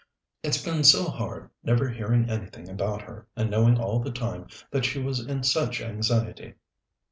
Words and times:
It's 0.41 0.59
been 0.59 0.83
so 0.83 1.03
hard 1.11 1.51
never 1.63 1.87
hearing 1.87 2.27
anything 2.27 2.67
about 2.67 3.03
her, 3.03 3.27
and 3.35 3.51
knowing 3.51 3.77
all 3.77 3.99
the 3.99 4.09
time 4.11 4.47
that 4.71 4.83
she 4.83 4.99
was 4.99 5.19
in 5.19 5.43
such 5.43 5.79
anxiety." 5.79 6.55